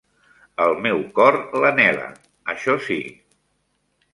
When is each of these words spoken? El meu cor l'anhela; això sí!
El 0.63 0.73
meu 0.85 1.03
cor 1.19 1.37
l'anhela; 1.65 2.07
això 2.55 2.79
sí! 2.89 2.99